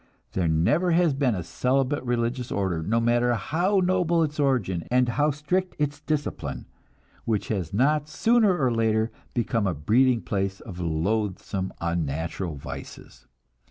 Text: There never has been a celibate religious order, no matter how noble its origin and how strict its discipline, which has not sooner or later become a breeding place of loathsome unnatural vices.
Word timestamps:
There 0.31 0.47
never 0.47 0.93
has 0.93 1.13
been 1.13 1.35
a 1.35 1.43
celibate 1.43 2.03
religious 2.03 2.51
order, 2.51 2.81
no 2.81 2.99
matter 2.99 3.35
how 3.35 3.79
noble 3.85 4.23
its 4.23 4.39
origin 4.39 4.83
and 4.89 5.09
how 5.09 5.29
strict 5.29 5.75
its 5.77 5.99
discipline, 6.01 6.65
which 7.23 7.49
has 7.49 7.71
not 7.71 8.09
sooner 8.09 8.57
or 8.57 8.73
later 8.73 9.11
become 9.35 9.67
a 9.67 9.75
breeding 9.75 10.21
place 10.23 10.59
of 10.59 10.79
loathsome 10.79 11.71
unnatural 11.79 12.55
vices. 12.55 13.27